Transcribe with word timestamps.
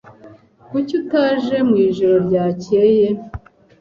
Kuki 0.69 0.91
utaje 1.01 1.55
mu 1.67 1.75
ijoro 1.87 2.15
ryakeye? 2.27 3.07